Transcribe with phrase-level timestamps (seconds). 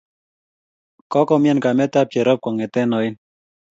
[1.11, 3.13] Kogomian kametab Jerop ong'ete ain.